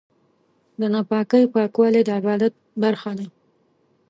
[0.79, 2.53] د ناپاکۍ پاکوالی د عبادت
[2.83, 3.27] برخه ده.